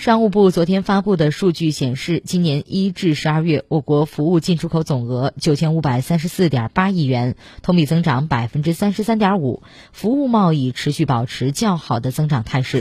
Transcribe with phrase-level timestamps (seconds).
[0.00, 12.78] 商务部昨天发布的数据显示，今年一至十二月，我国服务进出口总额九千五百三十四点八亿元，同比增长百分之三十三点五，服务贸易持续保持较好的增长态势。